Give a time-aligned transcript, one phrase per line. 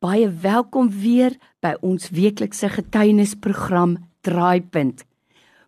[0.00, 5.02] Baie welkom weer by ons weeklikse getuienisprogram Draaipunt.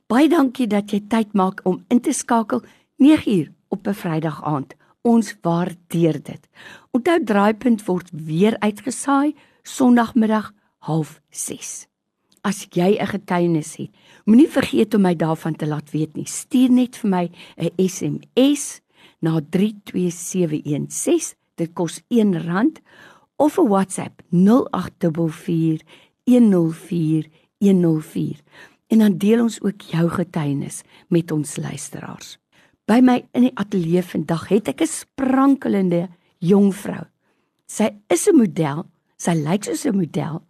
[0.09, 2.63] Baie dankie dat jy tyd maak om in te skakel
[2.97, 4.73] 9uur op 'n Vrydag aand.
[5.05, 6.49] Ons waardeer dit.
[6.97, 11.87] Onthou Draaipunt word weer uitgesaai Sondagmiddag 06:30.
[12.41, 13.91] As jy 'n getuienis het,
[14.25, 16.27] moenie vergeet om my daarvan te laat weet nie.
[16.27, 18.81] Stuur net vir my 'n SMS
[19.21, 21.37] na 32716.
[21.55, 22.81] Dit kos R1
[23.43, 25.83] of 'n WhatsApp 0844
[26.25, 27.27] 104
[27.59, 28.41] 104
[28.87, 32.39] en dan deel ons ook jou getuienis met ons luisteraars.
[32.85, 37.05] By my in die ateljee vandag het ek 'n sprankelende jong vrou.
[37.67, 40.43] Sy is 'n model, sy lyk soos 'n model,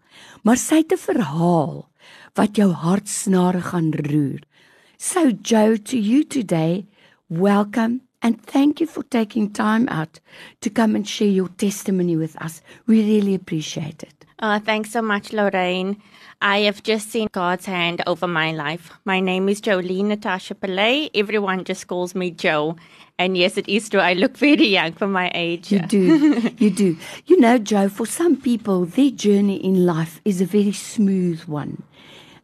[0.43, 1.88] maar sy het 'n verhaal
[2.34, 4.40] wat jou hartsnare gaan roer.
[4.98, 6.87] So Joe to you today.
[7.29, 10.20] Welcome and thank you for taking time out
[10.60, 12.62] to come and share your testimony with us.
[12.86, 14.24] We really appreciate it.
[14.38, 16.00] Uh, thanks so much, Lorraine.
[16.40, 18.90] I have just seen God's hand over my life.
[19.04, 21.10] My name is Jolene Natasha Pillay.
[21.14, 22.76] Everyone just calls me Joe.
[23.18, 24.01] And yes, it is true.
[24.01, 25.70] I look very young for my age.
[25.70, 26.51] You do.
[26.59, 26.96] you do.
[27.26, 31.84] You know, Joe, for some people, their journey in life is a very smooth one.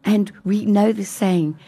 [0.04, 1.58] And we know the saying,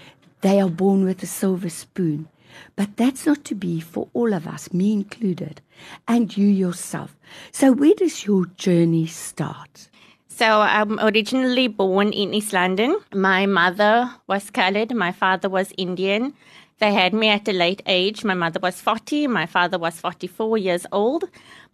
[0.42, 2.28] they are born with a silver spoon.
[2.77, 5.61] But that's not to be for all of us, me included,
[6.08, 7.17] and you yourself.
[7.52, 9.89] So, where does your journey start?
[10.28, 12.98] So, I'm originally born in East London.
[13.14, 16.34] My mother was colored, my father was Indian.
[16.80, 18.25] They had me at a late age.
[18.25, 21.24] My mother was 40, my father was 44 years old.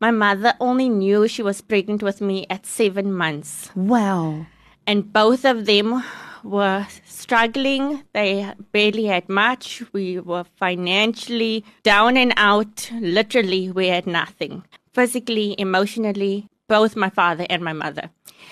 [0.00, 3.70] My mother only knew she was pregnant with me at seven months.
[3.76, 4.46] Wow.
[4.84, 6.02] And both of them
[6.46, 8.04] were struggling.
[8.12, 9.82] They barely had much.
[9.92, 12.90] We were financially down and out.
[13.00, 14.64] Literally, we had nothing.
[14.92, 18.10] Physically, emotionally, both my father and my mother.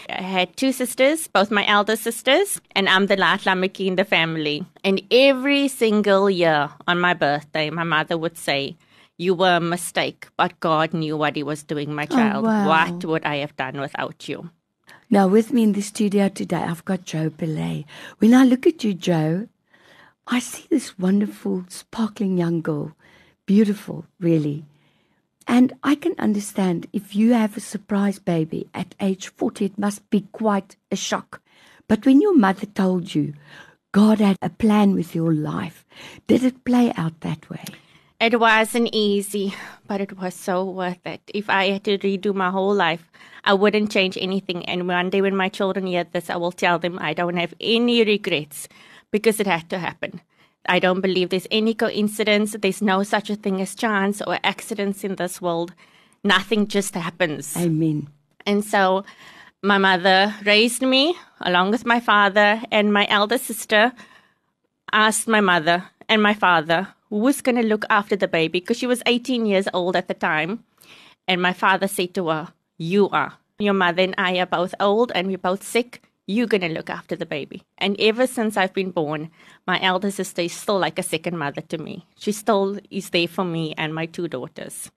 [0.09, 4.05] I had two sisters, both my elder sisters, and I'm the last Lamiki in the
[4.05, 4.65] family.
[4.83, 8.77] And every single year on my birthday, my mother would say,
[9.17, 12.45] You were a mistake, but God knew what He was doing, my oh, child.
[12.45, 12.69] Oh, wow.
[12.69, 14.51] What would I have done without you?
[15.15, 17.85] Now, with me in the studio today, I've got Joe Pillay.
[18.19, 19.47] When I look at you, Joe,
[20.27, 22.97] I see this wonderful, sparkling young girl.
[23.47, 24.65] Beautiful, really.
[25.47, 30.11] And I can understand if you have a surprise baby at age 40, it must
[30.11, 31.41] be quite a shock.
[31.87, 33.35] But when your mother told you
[33.93, 35.87] God had a plan with your life,
[36.27, 37.63] did it play out that way?
[38.21, 39.55] It wasn't easy,
[39.87, 41.21] but it was so worth it.
[41.35, 43.11] If I had to redo my whole life,
[43.45, 44.65] I wouldn't change anything.
[44.67, 47.55] And one day when my children hear this, I will tell them I don't have
[47.61, 48.69] any regrets
[49.11, 50.21] because it had to happen.
[50.67, 52.57] I don't believe there's any coincidence.
[52.59, 55.75] There's no such a thing as chance or accidents in this world.
[56.23, 57.55] Nothing just happens.
[57.57, 58.09] Amen.
[58.47, 59.05] And so
[59.63, 63.93] my mother raised me along with my father and my elder sister
[64.93, 66.89] asked my mother and my father
[67.21, 70.15] who's going to look after the baby because she was 18 years old at the
[70.15, 70.65] time.
[71.29, 73.35] And my father said to her, You are.
[73.59, 76.03] Your mother and I are both old and we're both sick.
[76.27, 77.63] You're going to look after the baby.
[77.79, 79.31] And ever since I've been born,
[79.67, 82.05] my elder sister is still like a second mother to me.
[82.17, 84.91] She still is there for me and my two daughters.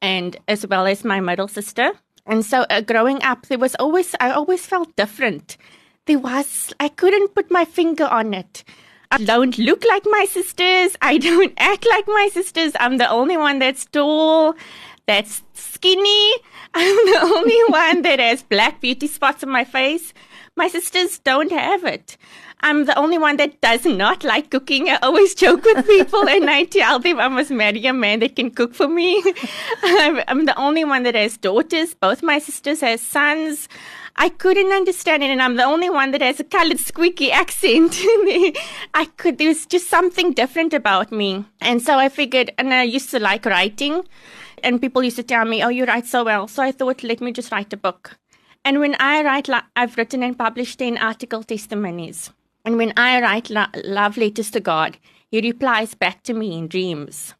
[0.00, 1.92] And as well as my middle sister.
[2.24, 5.58] And so uh, growing up, there was always, I always felt different.
[6.06, 8.64] There was, I couldn't put my finger on it.
[9.12, 10.96] I don't look like my sisters.
[11.02, 12.72] I don't act like my sisters.
[12.80, 14.54] I'm the only one that's tall,
[15.06, 16.32] that's skinny.
[16.74, 20.14] I'm the only one that has black beauty spots on my face.
[20.56, 22.16] My sisters don't have it.
[22.60, 24.88] I'm the only one that does not like cooking.
[24.88, 28.36] I always joke with people and I tell them I must marry a man that
[28.36, 29.22] can cook for me.
[29.82, 31.92] I'm, I'm the only one that has daughters.
[31.92, 33.68] Both my sisters have sons.
[34.16, 37.94] I couldn't understand it, and I'm the only one that has a colored squeaky accent.
[38.94, 41.44] I could, there was just something different about me.
[41.60, 44.04] And so I figured, and I used to like writing,
[44.62, 46.46] and people used to tell me, Oh, you write so well.
[46.46, 48.18] So I thought, let me just write a book.
[48.64, 52.30] And when I write, I've written and published 10 article testimonies.
[52.64, 54.98] And when I write lo- love letters to God,
[55.30, 57.34] He replies back to me in dreams.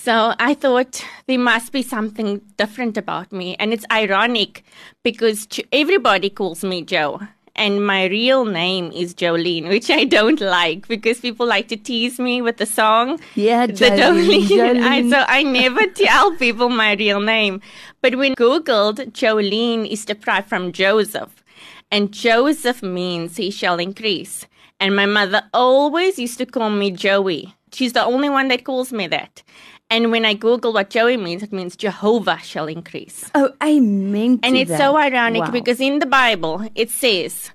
[0.00, 3.56] So I thought there must be something different about me.
[3.58, 4.62] And it's ironic
[5.02, 7.20] because everybody calls me Joe.
[7.56, 12.20] And my real name is Jolene, which I don't like because people like to tease
[12.20, 13.18] me with the song.
[13.34, 14.82] Yeah, Jolene, Jolene.
[14.84, 17.60] I, so I never tell people my real name.
[18.00, 21.42] But when Googled, Jolene is derived from Joseph.
[21.90, 24.46] And Joseph means he shall increase.
[24.78, 27.56] And my mother always used to call me Joey.
[27.72, 29.42] She's the only one that calls me that.
[29.90, 33.30] And when I Google what Joey means, it means Jehovah shall increase.
[33.34, 34.40] Oh, amen.
[34.42, 34.78] And it's that.
[34.78, 35.50] so ironic Wow.
[35.50, 37.50] because in the Bible it says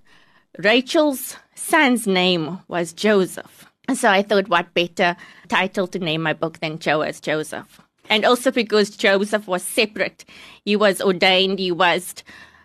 [0.57, 3.65] Rachel's son's name was Joseph.
[3.87, 5.15] And so I thought, what better
[5.47, 7.81] title to name my book than Joe as Joseph?
[8.09, 10.25] And also because Joseph was separate,
[10.65, 12.23] he was ordained, he was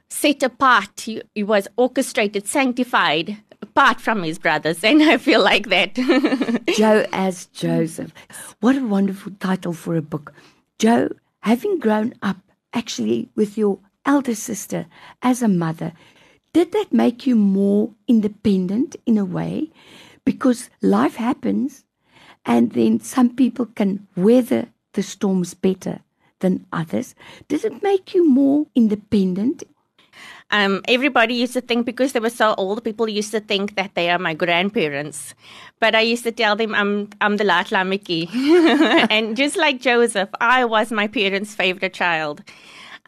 [0.09, 3.37] set apart, he, he was orchestrated, sanctified,
[3.79, 4.83] apart from his brothers.
[4.83, 5.95] And I feel like that.
[6.77, 8.13] Joe as Joseph.
[8.61, 10.33] What a wonderful title for a book.
[10.81, 11.11] Joe,
[11.41, 12.39] having grown up
[12.73, 14.87] actually with your elder sister
[15.23, 15.93] as a mother,
[16.53, 19.71] did that make you more independent in a way?
[20.25, 21.85] Because life happens,
[22.45, 26.01] and then some people can weather the storms better
[26.41, 27.15] than others.
[27.47, 29.63] Did it make you more independent?
[30.51, 33.95] Um, everybody used to think because they were so old, people used to think that
[33.95, 35.35] they are my grandparents.
[35.81, 38.29] But I used to tell them I'm I'm the Lat Lamiki.
[39.11, 42.43] and just like Joseph, I was my parents' favorite child.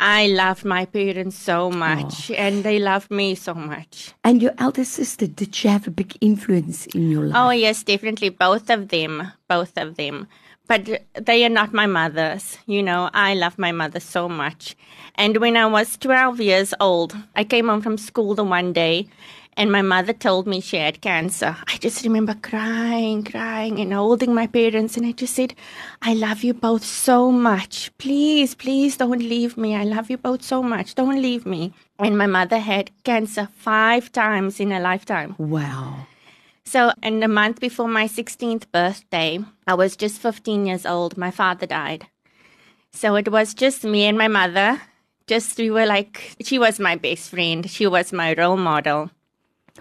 [0.03, 4.15] I loved my parents so much, and they loved me so much.
[4.25, 7.37] And your elder sister, did she have a big influence in your life?
[7.37, 8.31] Oh, yes, definitely.
[8.31, 9.31] Both of them.
[9.47, 10.27] Both of them.
[10.67, 12.57] But they are not my mothers.
[12.67, 14.75] You know, I love my mother so much.
[15.17, 19.07] And when I was 12 years old, I came home from school the one day
[19.57, 21.57] and my mother told me she had cancer.
[21.67, 24.97] I just remember crying, crying, and holding my parents.
[24.97, 25.55] And I just said,
[26.03, 27.91] I love you both so much.
[27.99, 29.75] Please, please don't leave me.
[29.75, 30.95] I love you both so much.
[30.95, 31.73] Don't leave me.
[31.99, 35.35] And my mother had cancer five times in her lifetime.
[35.39, 36.07] Wow.
[36.65, 41.19] So, in the month before my 16th birthday, I was just 15 years old.
[41.19, 42.07] My father died.
[42.93, 44.81] So, it was just me and my mother.
[45.27, 47.69] Just, we were like, she was my best friend.
[47.69, 49.11] She was my role model.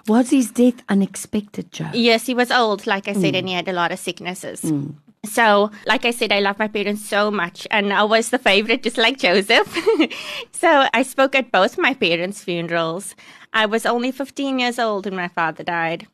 [0.08, 1.90] Was his death unexpected, Joe?
[1.94, 3.40] Yes, he was old, like I said, mm.
[3.40, 4.62] and he had a lot of sicknesses.
[4.62, 4.96] Mm.
[5.26, 8.84] So, like I said, I love my parents so much, and I was the favorite,
[8.84, 9.78] just like Joseph.
[10.52, 13.16] so, I spoke at both my parents' funerals.
[13.52, 16.08] I was only 15 years old when my father died.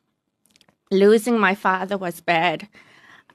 [0.90, 2.68] Losing my father was bad.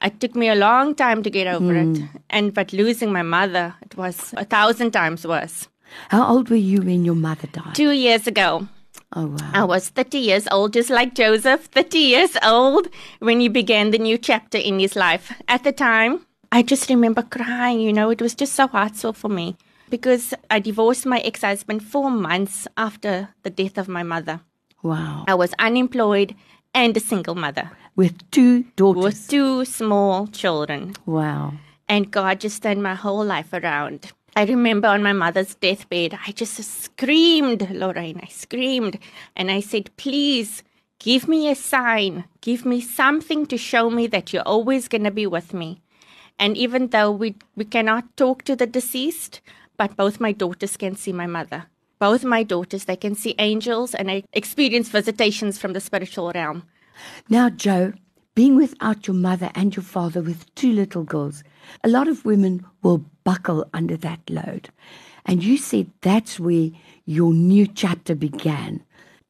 [0.02, 2.08] It took me a long time to get over it, mm.
[2.28, 5.68] and but losing my mother, it was a thousand times worse.
[6.08, 7.74] How old were you when your mother died?
[7.74, 8.66] Two years ago,
[9.14, 9.50] Oh, wow.
[9.54, 12.88] I was 30 years old, just like Joseph, 30 years old
[13.18, 15.32] when he began the new chapter in his life.
[15.48, 19.28] At the time, I just remember crying, you know, it was just so heartful for
[19.28, 19.56] me
[19.90, 24.40] because I divorced my ex husband four months after the death of my mother.
[24.82, 25.24] Wow.
[25.28, 26.34] I was unemployed
[26.74, 29.04] and a single mother With two daughters.
[29.04, 30.94] with two small children.
[31.04, 31.52] Wow.
[31.88, 34.10] And God just turned my whole life around.
[34.34, 38.98] I remember on my mother's deathbed, I just screamed, Lorraine, I screamed.
[39.36, 40.62] And I said, please
[40.98, 45.10] give me a sign, give me something to show me that you're always going to
[45.10, 45.82] be with me.
[46.38, 49.40] And even though we, we cannot talk to the deceased,
[49.76, 51.66] but both my daughters can see my mother.
[51.98, 56.64] Both my daughters, they can see angels and I experience visitations from the spiritual realm.
[57.28, 57.92] Now, Joe,
[58.34, 61.44] being without your mother and your father with two little girls,
[61.84, 64.70] a lot of women will buckle under that load.
[65.26, 66.70] And you said that's where
[67.04, 68.82] your new chapter began.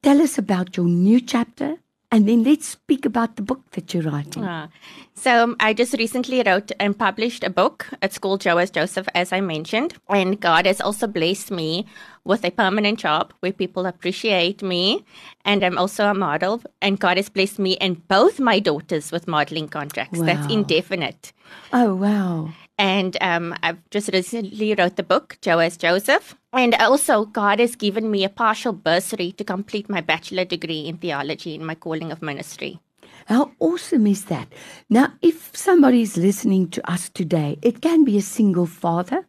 [0.03, 1.77] Tell us about your new chapter,
[2.13, 4.45] and then let's speak about the book that you're writing.
[4.45, 4.69] Ah.
[5.15, 7.89] So um, I just recently wrote and published a book.
[8.03, 9.95] It's called Joe as Joseph, as I mentioned.
[10.11, 11.87] And God has also blessed me
[12.25, 15.07] with a permanent job where people appreciate me.
[15.47, 16.63] And I'm also a model.
[16.83, 20.21] And God has blessed me and both my daughters with modeling contracts.
[20.21, 21.33] That's indefinite.
[21.73, 22.51] Oh, wow.
[22.79, 26.35] And um, I've just recently wrote the book, Joe as Joseph.
[26.53, 30.99] And also, God has given me a partial bursary to complete my bachelor degree in
[30.99, 32.81] theology in my calling of ministry.
[33.27, 34.49] How awesome is that?
[34.91, 39.27] Now, if somebody is listening to us today, it can be a single father,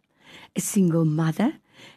[0.55, 1.53] a single mother,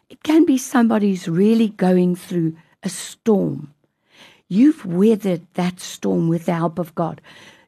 [0.09, 3.73] it can be somebody who's really going through a storm.
[4.47, 7.19] You've weathered that storm with the help of God.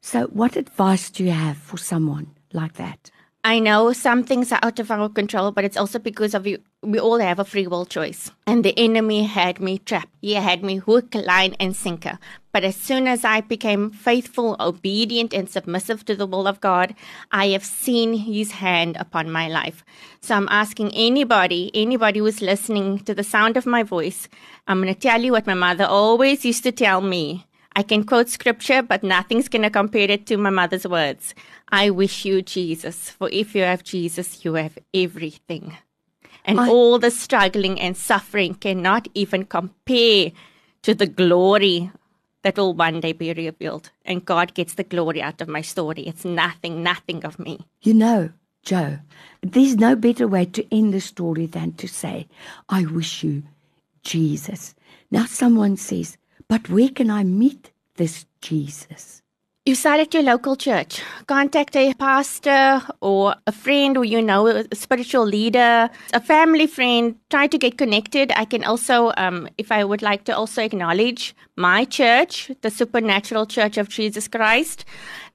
[0.02, 3.12] So, what advice do you have for someone like that?
[3.42, 6.60] I know some things are out of our control, but it's also because of you.
[6.82, 8.32] We all have a free will choice.
[8.46, 10.10] And the enemy had me trapped.
[10.22, 12.20] He had me hook, line, and sinker.
[12.52, 16.96] But as soon as I became faithful, obedient, and submissive to the will of God,
[17.32, 19.86] I have seen his hand upon my life.
[20.20, 24.28] So I'm asking anybody, anybody who's listening to the sound of my voice,
[24.68, 27.46] I'm going to tell you what my mother always used to tell me.
[27.80, 31.34] I can quote scripture, but nothing's going to compare it to my mother's words.
[31.70, 35.78] I wish you Jesus, for if you have Jesus, you have everything.
[36.44, 40.34] And I- all the struggling and suffering cannot even compare
[40.82, 41.90] to the glory
[42.44, 43.92] that will one day be revealed.
[44.04, 46.02] And God gets the glory out of my story.
[46.02, 47.60] It's nothing, nothing of me.
[47.82, 48.30] You know,
[48.62, 49.00] Joe,
[49.42, 52.28] there's no better way to end the story than to say,
[52.68, 53.44] I wish you
[54.04, 54.76] Jesus.
[55.12, 56.18] Now, someone says,
[56.50, 59.22] but where can I meet this Jesus?
[59.66, 61.04] You start at your local church.
[61.28, 67.16] Contact a pastor or a friend or you know a spiritual leader, a family friend.
[67.30, 68.32] Try to get connected.
[68.36, 73.46] I can also, um, if I would like to also acknowledge my church, the Supernatural
[73.46, 74.86] Church of Jesus Christ.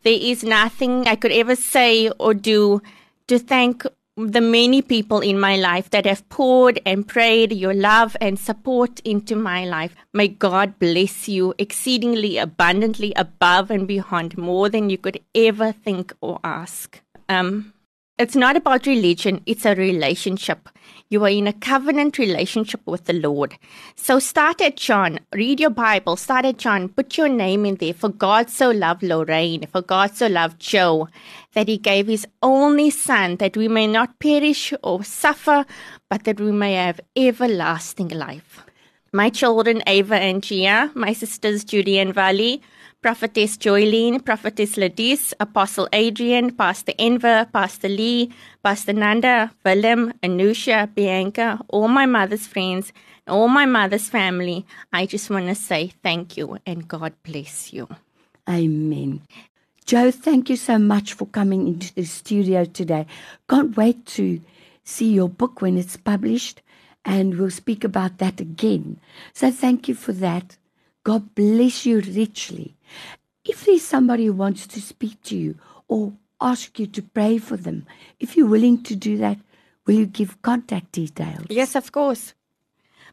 [0.03, 2.83] There is nothing I could ever say or do
[3.29, 3.85] to thank
[4.17, 9.01] the many people in my life that have poured and prayed your love and support
[9.01, 9.95] into my life.
[10.13, 16.13] May God bless you exceedingly abundantly above and beyond more than you could ever think
[16.21, 17.01] or ask.
[17.29, 17.73] Um,
[18.17, 20.69] it's not about religion, it's a relationship.
[21.09, 23.57] You are in a covenant relationship with the Lord.
[23.97, 27.93] So start at John, read your Bible, start at John, put your name in there.
[27.93, 31.09] For God so loved Lorraine, for God so loved Joe,
[31.55, 35.67] that he gave his only son, that we may not perish or suffer,
[36.09, 38.65] but that we may have everlasting life.
[39.13, 42.63] My children, Ava and Gia, my sisters, Judy and Valley,
[43.05, 48.33] Prophetess Joylene, Prophetess Ladis, Apostle Adrian, Pastor Enver, Pastor Lee,
[48.63, 52.95] Pastor Nanda, Willem, Anusha, Bianca, all my mother's friends,
[53.29, 54.65] all my mother's family.
[54.91, 57.89] I just want to say thank you and God bless you.
[58.49, 59.21] Amen.
[59.85, 63.05] Joe, thank you so much for coming into the studio today.
[63.51, 64.41] Can't wait to
[64.83, 66.63] see your book when it's published,
[67.05, 68.99] and we'll speak about that again.
[69.35, 70.57] So thank you for that.
[71.05, 72.75] God bless you richly.
[73.45, 75.57] If there's somebody who wants to speak to you
[75.87, 77.87] or ask you to pray for them,
[78.19, 79.37] if you're willing to do that,
[79.87, 81.47] will you give contact details?
[81.51, 82.33] Yes, of course.